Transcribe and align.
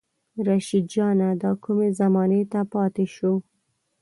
رشيد 0.47 0.85
جانه 0.93 1.29
دا 1.41 1.51
کومې 1.63 1.89
زمانې 1.99 2.41
ته 2.51 2.59
پاتې 2.73 3.05
شو 3.15 3.33